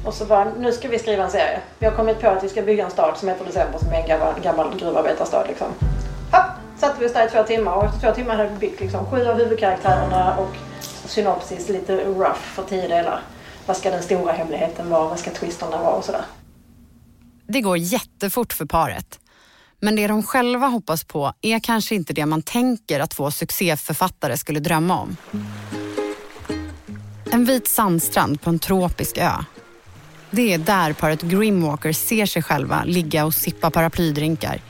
Och 0.05 0.13
så 0.13 0.25
bara, 0.25 0.51
nu 0.59 0.71
ska 0.71 0.87
vi 0.87 0.99
skriva 0.99 1.23
en 1.23 1.31
serie. 1.31 1.59
Vi 1.79 1.85
har 1.85 1.93
kommit 1.93 2.19
på 2.19 2.27
att 2.27 2.43
vi 2.43 2.49
ska 2.49 2.61
bygga 2.61 2.85
en 2.85 2.91
stad 2.91 3.17
som 3.17 3.27
heter 3.27 3.45
December 3.45 3.79
som 3.79 3.89
är 3.89 4.01
en 4.01 4.07
gammal, 4.07 4.33
gammal 4.43 4.79
gruvarbetarstad 4.79 5.45
liksom. 5.47 5.67
Hopp, 6.31 6.45
satte 6.79 6.99
vi 6.99 7.07
oss 7.07 7.13
där 7.13 7.27
i 7.27 7.29
två 7.29 7.43
timmar 7.43 7.75
och 7.75 7.85
efter 7.85 7.99
två 7.99 8.15
timmar 8.15 8.35
hade 8.35 8.49
vi 8.49 8.55
byggt 8.55 8.79
liksom 8.79 9.05
sju 9.05 9.25
av 9.25 9.37
huvudkaraktärerna 9.37 10.37
och 10.37 10.55
synopsis 11.05 11.69
lite 11.69 11.95
rough 11.95 12.39
för 12.39 12.63
tio 12.63 12.87
delar. 12.87 13.21
Vad 13.65 13.77
ska 13.77 13.91
den 13.91 14.03
stora 14.03 14.31
hemligheten 14.31 14.89
vara? 14.89 15.09
Vad 15.09 15.19
ska 15.19 15.31
twisterna 15.31 15.77
vara 15.77 15.93
och 15.93 16.03
sådär. 16.03 16.21
Det 17.47 17.61
går 17.61 17.77
jättefort 17.77 18.53
för 18.53 18.65
paret. 18.65 19.19
Men 19.79 19.95
det 19.95 20.07
de 20.07 20.23
själva 20.23 20.67
hoppas 20.67 21.03
på 21.03 21.33
är 21.41 21.59
kanske 21.59 21.95
inte 21.95 22.13
det 22.13 22.25
man 22.25 22.41
tänker 22.41 22.99
att 22.99 23.09
två 23.09 23.31
succéförfattare 23.31 24.37
skulle 24.37 24.59
drömma 24.59 24.99
om. 24.99 25.17
En 27.31 27.45
vit 27.45 27.67
sandstrand 27.67 28.41
på 28.41 28.49
en 28.49 28.59
tropisk 28.59 29.17
ö. 29.17 29.31
Det 30.31 30.53
är 30.53 30.57
där 30.57 30.93
paret 30.93 31.21
Grimwalker 31.21 31.93
ser 31.93 32.25
sig 32.25 32.43
själva 32.43 32.83
ligga 32.85 33.25
och 33.25 33.33
sippa 33.33 33.71
paraplydrinkar 33.71 34.61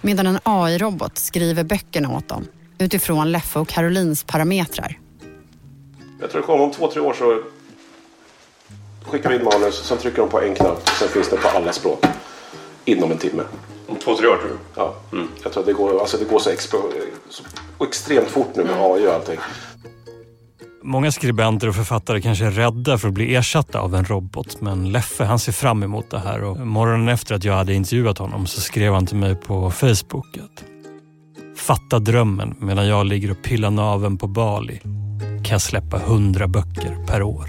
medan 0.00 0.26
en 0.26 0.38
AI-robot 0.42 1.18
skriver 1.18 1.64
böckerna 1.64 2.16
åt 2.16 2.28
dem 2.28 2.46
utifrån 2.78 3.32
Leffe 3.32 3.58
och 3.58 3.68
Carolins 3.68 4.24
parametrar. 4.24 4.98
Jag 6.20 6.30
tror 6.30 6.40
det 6.40 6.46
kommer 6.46 6.64
om 6.64 6.70
två, 6.70 6.90
tre 6.90 7.00
år 7.00 7.14
så 7.14 7.42
skickar 9.02 9.30
vi 9.30 9.36
in 9.36 9.44
manus, 9.44 9.84
sen 9.84 9.98
trycker 9.98 10.18
de 10.18 10.28
på 10.28 10.40
en 10.40 10.54
knapp, 10.54 10.88
sen 10.88 11.08
finns 11.08 11.28
det 11.30 11.36
på 11.36 11.48
alla 11.48 11.72
språk 11.72 12.04
inom 12.84 13.10
en 13.10 13.18
timme. 13.18 13.42
Om 13.88 13.96
två, 13.96 14.16
tre 14.16 14.26
år 14.26 14.36
tror 14.36 14.48
du? 14.48 14.58
Ja. 14.74 14.94
Mm. 15.12 15.28
Jag 15.42 15.52
tror 15.52 15.60
att 15.62 15.66
det 15.66 15.72
går, 15.72 16.00
alltså 16.00 16.16
det 16.16 16.24
går 16.24 16.38
så, 16.38 16.50
expo, 16.50 16.78
så 17.28 17.42
extremt 17.84 18.28
fort 18.28 18.56
nu 18.56 18.64
med 18.64 18.74
AI 18.74 19.06
och 19.06 19.12
allting. 19.12 19.38
Många 20.82 21.12
skribenter 21.12 21.68
och 21.68 21.74
författare 21.74 22.20
kanske 22.20 22.44
är 22.44 22.50
rädda 22.50 22.98
för 22.98 23.08
att 23.08 23.14
bli 23.14 23.34
ersatta 23.34 23.80
av 23.80 23.94
en 23.94 24.04
robot 24.04 24.60
men 24.60 24.92
Leffe 24.92 25.24
han 25.24 25.38
ser 25.38 25.52
fram 25.52 25.82
emot 25.82 26.10
det 26.10 26.18
här 26.18 26.44
och 26.44 26.66
morgonen 26.66 27.08
efter 27.08 27.34
att 27.34 27.44
jag 27.44 27.54
hade 27.54 27.74
intervjuat 27.74 28.18
honom 28.18 28.46
så 28.46 28.60
skrev 28.60 28.92
han 28.92 29.06
till 29.06 29.16
mig 29.16 29.34
på 29.34 29.70
Facebook 29.70 30.36
att 30.36 30.64
Fatta 31.56 31.98
drömmen 31.98 32.54
medan 32.58 32.86
jag 32.86 33.06
ligger 33.06 33.30
och 33.30 33.42
pillar 33.42 33.70
naven 33.70 34.18
på 34.18 34.26
Bali 34.26 34.80
kan 35.44 35.54
jag 35.54 35.62
släppa 35.62 35.98
hundra 35.98 36.46
böcker 36.46 37.06
per 37.06 37.22
år. 37.22 37.48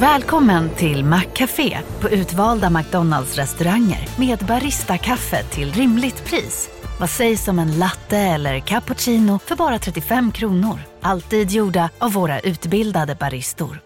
Välkommen 0.00 0.70
till 0.74 1.04
Maccafé 1.04 1.78
på 2.00 2.10
utvalda 2.10 2.70
McDonalds 2.70 3.36
restauranger 3.36 4.08
med 4.18 4.38
Baristakaffe 4.38 5.42
till 5.42 5.72
rimligt 5.72 6.24
pris. 6.24 6.70
Vad 7.00 7.10
sägs 7.10 7.48
om 7.48 7.58
en 7.58 7.78
latte 7.78 8.18
eller 8.18 8.60
cappuccino 8.60 9.38
för 9.38 9.56
bara 9.56 9.78
35 9.78 10.32
kronor? 10.32 10.80
Alltid 11.00 11.50
gjorda 11.50 11.90
av 11.98 12.12
våra 12.12 12.40
utbildade 12.40 13.14
baristor. 13.14 13.80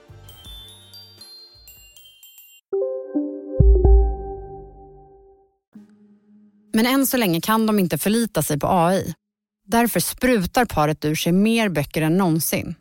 Men 6.74 6.86
än 6.86 7.06
så 7.06 7.16
länge 7.16 7.40
kan 7.40 7.66
de 7.66 7.78
inte 7.78 7.98
förlita 7.98 8.42
sig 8.42 8.58
på 8.58 8.68
AI. 8.68 9.14
Därför 9.66 10.00
sprutar 10.00 10.64
paret 10.64 11.04
ur 11.04 11.14
sig 11.14 11.32
mer 11.32 11.68
böcker 11.68 12.02
än 12.02 12.16
någonsin. 12.16 12.74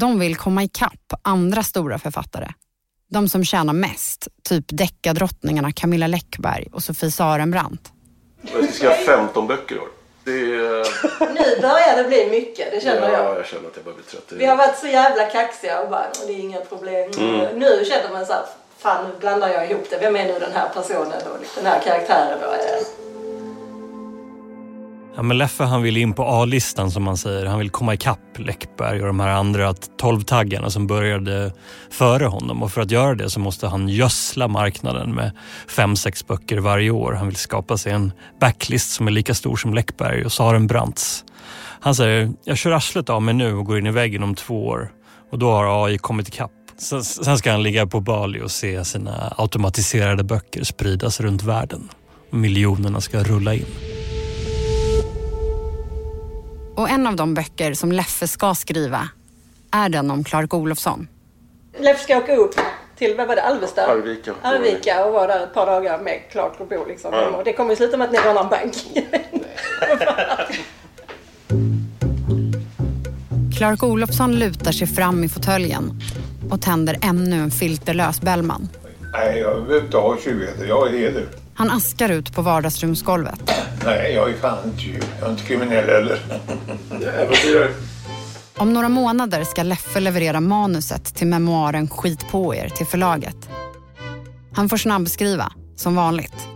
De 0.00 0.18
vill 0.18 0.36
komma 0.36 0.62
ikapp 0.62 1.12
andra 1.22 1.62
stora 1.62 1.98
författare. 1.98 2.48
De 3.10 3.28
som 3.28 3.44
tjänar 3.44 3.72
mest, 3.72 4.28
typ 4.42 4.64
deckardrottningarna 4.68 5.72
Camilla 5.72 6.06
Läckberg 6.06 6.68
och 6.72 6.82
Sofie 6.82 7.10
Sarenbrant. 7.10 7.92
Jag 8.42 8.64
ska 8.64 8.72
skriva 8.72 8.94
15 8.94 9.46
böcker 9.46 9.74
i 9.74 9.78
år. 9.78 9.88
Det 10.24 10.30
är... 10.30 10.86
Nu 11.34 11.60
börjar 11.60 12.02
det 12.02 12.08
bli 12.08 12.30
mycket, 12.30 12.70
det 12.70 12.80
känner 12.80 13.12
ja, 13.12 13.12
jag. 13.12 13.38
jag 13.38 13.46
känner 13.46 13.68
att 13.68 13.76
jag 13.76 13.84
börjar 13.84 13.96
bli 13.96 14.04
trött. 14.04 14.32
Vi 14.38 14.46
har 14.46 14.56
varit 14.56 14.78
så 14.78 14.86
jävla 14.86 15.26
kaxiga 15.26 15.80
och 15.80 15.90
bara, 15.90 16.06
och 16.06 16.26
det 16.26 16.32
är 16.32 16.38
inga 16.38 16.60
problem. 16.60 17.10
Mm. 17.18 17.58
Nu 17.58 17.84
känner 17.84 18.12
man 18.12 18.26
så 18.26 18.32
här, 18.32 18.44
fan 18.78 19.04
nu 19.04 19.20
blandar 19.20 19.48
jag 19.48 19.70
ihop 19.70 19.86
det. 19.90 19.98
Vem 19.98 20.16
är 20.16 20.24
nu 20.24 20.38
den 20.38 20.52
här 20.52 20.68
personen 20.68 21.22
och 21.32 21.38
den 21.56 21.66
här 21.66 21.80
karaktären 21.80 22.38
då? 22.40 22.46
Ja, 25.16 25.22
men 25.22 25.38
Leffe 25.38 25.64
han 25.64 25.82
vill 25.82 25.96
in 25.96 26.12
på 26.12 26.24
A-listan 26.24 26.90
som 26.90 27.02
man 27.02 27.16
säger. 27.16 27.46
Han 27.46 27.58
vill 27.58 27.70
komma 27.70 27.94
ikapp 27.94 28.38
Läckberg 28.38 29.00
och 29.00 29.06
de 29.06 29.20
här 29.20 29.28
andra 29.28 29.72
12-taggarna 29.72 30.68
som 30.70 30.86
började 30.86 31.52
före 31.90 32.24
honom. 32.24 32.62
Och 32.62 32.72
för 32.72 32.80
att 32.80 32.90
göra 32.90 33.14
det 33.14 33.30
så 33.30 33.40
måste 33.40 33.66
han 33.66 33.88
gödsla 33.88 34.48
marknaden 34.48 35.14
med 35.14 35.32
fem, 35.68 35.96
sex 35.96 36.26
böcker 36.26 36.58
varje 36.58 36.90
år. 36.90 37.12
Han 37.12 37.26
vill 37.26 37.36
skapa 37.36 37.78
sig 37.78 37.92
en 37.92 38.12
backlist 38.40 38.90
som 38.90 39.06
är 39.06 39.10
lika 39.10 39.34
stor 39.34 39.56
som 39.56 39.74
Läckberg 39.74 40.24
och 40.24 40.32
Sarenbrants. 40.32 41.24
Han 41.80 41.94
säger, 41.94 42.32
jag 42.44 42.58
kör 42.58 42.70
arslet 42.70 43.10
av 43.10 43.22
mig 43.22 43.34
nu 43.34 43.54
och 43.54 43.66
går 43.66 43.78
in 43.78 43.86
i 43.86 43.90
väggen 43.90 44.22
om 44.22 44.34
två 44.34 44.66
år. 44.66 44.92
Och 45.30 45.38
då 45.38 45.50
har 45.50 45.86
AI 45.86 45.98
kommit 45.98 46.28
ikapp. 46.28 46.50
Sen 46.76 47.38
ska 47.38 47.50
han 47.52 47.62
ligga 47.62 47.86
på 47.86 48.00
Bali 48.00 48.40
och 48.40 48.50
se 48.50 48.84
sina 48.84 49.34
automatiserade 49.36 50.24
böcker 50.24 50.64
spridas 50.64 51.20
runt 51.20 51.42
världen. 51.42 51.88
Miljonerna 52.30 53.00
ska 53.00 53.22
rulla 53.22 53.54
in. 53.54 53.66
Och 56.76 56.88
en 56.90 57.06
av 57.06 57.16
de 57.16 57.34
böcker 57.34 57.74
som 57.74 57.92
Leffe 57.92 58.28
ska 58.28 58.54
skriva 58.54 59.08
är 59.70 59.88
den 59.88 60.10
om 60.10 60.24
Clark 60.24 60.54
Olofsson. 60.54 61.08
Leif 61.78 62.00
ska 62.00 62.18
åka 62.18 62.36
upp 62.36 62.54
till, 62.98 63.14
vad 63.16 63.28
var 63.28 63.36
det, 63.36 63.42
Alvesta? 63.42 63.86
Arvika. 63.86 64.34
Arvika 64.42 65.04
och 65.04 65.12
vara 65.12 65.26
där 65.26 65.44
ett 65.44 65.54
par 65.54 65.66
dagar 65.66 65.98
med 66.02 66.20
Clark 66.30 66.52
och 66.58 66.66
bo 66.68 66.84
liksom. 66.88 67.12
Ja. 67.12 67.28
Och 67.28 67.44
det 67.44 67.52
kommer 67.52 67.70
ju 67.70 67.76
sluta 67.76 67.96
med 67.96 68.04
att 68.04 68.12
ni 68.12 68.18
rånar 68.18 68.42
en 68.44 68.48
bank. 68.48 68.74
Clark 73.58 73.82
Olofsson 73.82 74.34
lutar 74.34 74.72
sig 74.72 74.86
fram 74.86 75.24
i 75.24 75.28
fåtöljen 75.28 76.00
och 76.50 76.62
tänder 76.62 76.98
ännu 77.02 77.36
en 77.36 77.50
filterlös 77.50 78.20
Bellman. 78.20 78.68
Nej, 79.12 79.38
jag 79.38 79.64
behöver 79.66 79.84
inte 79.84 79.96
ha 79.96 80.16
tjuvheter. 80.16 80.64
Jag 80.66 80.88
är 80.88 80.98
heder. 80.98 81.28
Han 81.56 81.70
askar 81.70 82.08
ut 82.08 82.34
på 82.34 82.42
vardagsrumsgolvet. 82.42 83.50
Nej, 83.84 84.14
jag 84.14 84.30
är 84.30 84.34
fan 84.34 84.58
inte. 84.64 85.06
Jag 85.18 85.28
är 85.28 85.30
inte 85.30 85.42
kriminell 85.42 85.86
heller. 85.86 86.18
Äventyrare. 86.90 87.74
Om 88.56 88.72
några 88.72 88.88
månader 88.88 89.44
ska 89.44 89.62
Leffe 89.62 90.00
leverera 90.00 90.40
manuset 90.40 91.14
till 91.14 91.26
memoaren 91.26 91.88
Skit 91.88 92.28
på 92.30 92.54
er 92.54 92.68
till 92.68 92.86
förlaget. 92.86 93.36
Han 94.52 94.68
får 94.68 94.76
snabbskriva, 94.76 95.52
som 95.76 95.94
vanligt. 95.94 96.48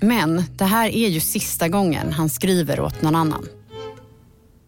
Men 0.00 0.44
det 0.50 0.64
här 0.64 0.88
är 0.88 1.08
ju 1.08 1.20
sista 1.20 1.68
gången 1.68 2.12
han 2.12 2.30
skriver 2.30 2.80
åt 2.80 3.02
någon 3.02 3.16
annan. 3.16 3.48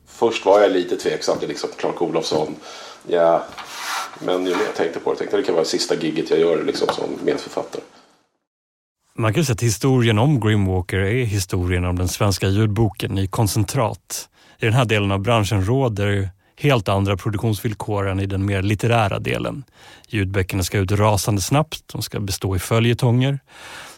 Först 0.07 0.45
var 0.45 0.61
jag 0.61 0.73
lite 0.73 0.97
tveksam 0.97 1.38
till 1.38 1.49
liksom 1.49 1.71
Clark 1.77 2.03
Olofsson. 2.03 2.57
Ja, 3.07 3.45
men 4.19 4.47
ju 4.47 4.55
mer 4.55 4.62
jag 4.64 4.75
tänkte 4.75 5.01
på 5.01 5.12
det 5.12 5.19
tänkte 5.19 5.37
det 5.37 5.43
kan 5.43 5.55
vara 5.55 5.64
sista 5.64 5.95
gigget 5.95 6.31
jag 6.31 6.38
gör 6.40 6.64
liksom 6.64 6.88
som 6.88 7.05
medförfattare. 7.25 7.83
Man 9.20 9.35
kan 9.35 9.44
säga 9.44 9.54
att 9.54 9.62
historien 9.62 10.18
om 10.18 10.40
Grimwalker 10.40 10.98
är 10.98 11.24
historien 11.24 11.85
om 11.85 11.98
den 11.98 12.09
svenska 12.09 12.48
ljudboken 12.48 13.18
i 13.18 13.26
koncentrat. 13.26 14.28
I 14.59 14.64
den 14.64 14.74
här 14.74 14.85
delen 14.85 15.12
av 15.12 15.20
branschen 15.20 15.64
råder 15.64 16.30
helt 16.56 16.88
andra 16.88 17.16
produktionsvillkor 17.16 18.09
än 18.09 18.20
i 18.20 18.26
den 18.26 18.44
mer 18.44 18.62
litterära 18.62 19.18
delen. 19.18 19.64
Ljudböckerna 20.09 20.62
ska 20.62 20.78
ut 20.78 20.92
rasande 20.92 21.40
snabbt, 21.40 21.83
de 21.92 22.02
ska 22.02 22.20
bestå 22.20 22.56
i 22.56 22.59
följetonger 22.59 23.38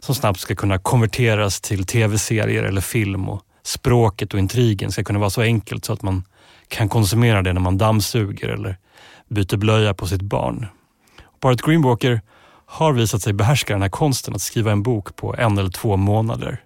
som 0.00 0.14
snabbt 0.14 0.40
ska 0.40 0.54
kunna 0.54 0.78
konverteras 0.78 1.60
till 1.60 1.86
tv-serier 1.86 2.62
eller 2.64 2.80
film 2.80 3.28
och 3.28 3.42
språket 3.62 4.34
och 4.34 4.40
intrigen 4.40 4.92
ska 4.92 5.04
kunna 5.04 5.18
vara 5.18 5.30
så 5.30 5.40
enkelt 5.40 5.84
så 5.84 5.92
att 5.92 6.02
man 6.02 6.24
kan 6.68 6.88
konsumera 6.88 7.42
det 7.42 7.52
när 7.52 7.60
man 7.60 7.78
dammsuger 7.78 8.48
eller 8.48 8.76
byter 9.28 9.56
blöja 9.56 9.94
på 9.94 10.06
sitt 10.06 10.22
barn. 10.22 10.66
Paret 11.40 11.62
Greenwalker 11.62 12.20
har 12.72 12.92
visat 12.92 13.22
sig 13.22 13.32
behärska 13.32 13.72
den 13.72 13.82
här 13.82 13.88
konsten 13.88 14.34
att 14.34 14.40
skriva 14.40 14.72
en 14.72 14.82
bok 14.82 15.16
på 15.16 15.34
en 15.36 15.58
eller 15.58 15.70
två 15.70 15.96
månader. 15.96 16.60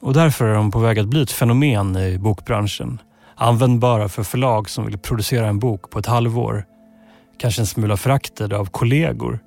Och 0.00 0.14
därför 0.14 0.44
är 0.44 0.54
de 0.54 0.70
på 0.70 0.78
väg 0.78 0.98
att 0.98 1.06
bli 1.06 1.22
ett 1.22 1.30
fenomen 1.30 1.96
i 1.96 2.18
bokbranschen. 2.18 3.00
Användbara 3.36 4.08
för 4.08 4.22
förlag 4.22 4.70
som 4.70 4.86
vill 4.86 4.98
producera 4.98 5.48
en 5.48 5.58
bok 5.58 5.90
på 5.90 5.98
ett 5.98 6.06
halvår. 6.06 6.64
Kanske 7.38 7.62
en 7.62 7.66
smula 7.66 7.96
föraktade 7.96 8.58
av 8.58 8.66
kollegor 8.66 9.38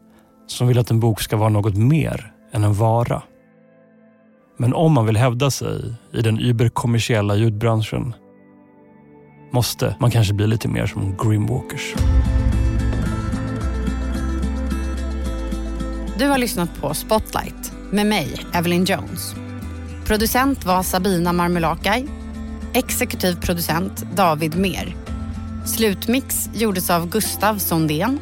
som 0.47 0.67
vill 0.67 0.79
att 0.79 0.91
en 0.91 0.99
bok 0.99 1.21
ska 1.21 1.37
vara 1.37 1.49
något 1.49 1.77
mer 1.77 2.33
än 2.51 2.63
en 2.63 2.73
vara. 2.73 3.21
Men 4.57 4.73
om 4.73 4.93
man 4.93 5.05
vill 5.05 5.17
hävda 5.17 5.51
sig 5.51 5.93
i 6.13 6.21
den 6.21 6.39
überkommersiella 6.39 7.35
ljudbranschen 7.35 8.13
måste 9.51 9.95
man 9.99 10.11
kanske 10.11 10.33
bli 10.33 10.47
lite 10.47 10.67
mer 10.67 10.85
som 10.85 11.17
Grimwalkers. 11.17 11.95
Du 16.19 16.27
har 16.27 16.37
lyssnat 16.37 16.81
på 16.81 16.93
Spotlight 16.93 17.71
med 17.91 18.05
mig, 18.05 18.45
Evelyn 18.53 18.85
Jones. 18.85 19.35
Producent 20.05 20.65
var 20.65 20.83
Sabina 20.83 21.33
Marmelakai. 21.33 22.07
Exekutiv 22.73 23.35
producent 23.41 24.15
David 24.15 24.57
Mer. 24.57 24.95
Slutmix 25.65 26.49
gjordes 26.53 26.89
av 26.89 27.09
Gustav 27.09 27.57
Sondén. 27.57 28.19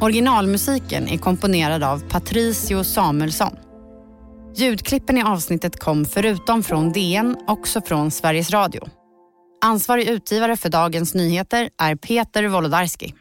Originalmusiken 0.00 1.08
är 1.08 1.18
komponerad 1.18 1.82
av 1.82 2.08
Patricio 2.08 2.84
Samuelsson. 2.84 3.56
Ljudklippen 4.56 5.18
i 5.18 5.22
avsnittet 5.22 5.80
kom 5.80 6.04
förutom 6.04 6.62
från 6.62 6.92
DN 6.92 7.36
också 7.46 7.80
från 7.80 8.10
Sveriges 8.10 8.50
Radio. 8.50 8.88
Ansvarig 9.64 10.08
utgivare 10.08 10.56
för 10.56 10.68
Dagens 10.68 11.14
Nyheter 11.14 11.70
är 11.82 11.96
Peter 11.96 12.44
Wolodarski. 12.48 13.14